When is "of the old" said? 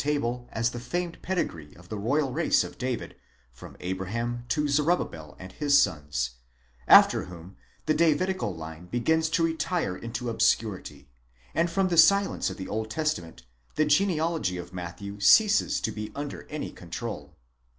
12.49-12.89